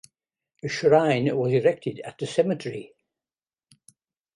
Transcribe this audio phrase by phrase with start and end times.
[0.63, 2.95] A shrine was erected at the cemetery.